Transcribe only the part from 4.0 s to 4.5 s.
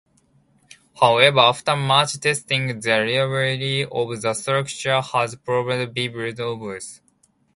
the